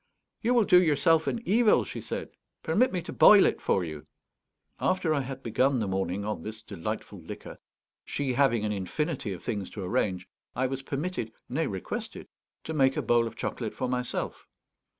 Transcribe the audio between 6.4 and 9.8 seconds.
this delightful liquor, she having an infinity of things